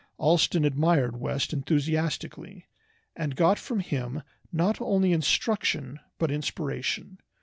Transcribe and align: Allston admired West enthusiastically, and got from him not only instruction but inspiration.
Allston 0.17 0.65
admired 0.65 1.17
West 1.19 1.53
enthusiastically, 1.53 2.65
and 3.15 3.35
got 3.35 3.59
from 3.59 3.81
him 3.81 4.23
not 4.51 4.81
only 4.81 5.13
instruction 5.13 5.99
but 6.17 6.31
inspiration. 6.31 7.19